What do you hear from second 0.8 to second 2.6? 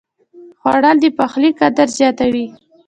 د پخلي قدر زیاتوي